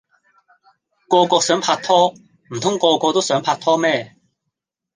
[1.09, 2.15] 個個想拍拖，
[2.49, 4.15] 唔通個個都想拍拖咩